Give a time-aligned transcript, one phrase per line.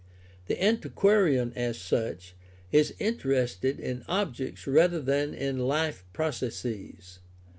[0.47, 2.33] The antiquarian, as such,
[2.71, 7.19] is interested in objects rather than in life processes.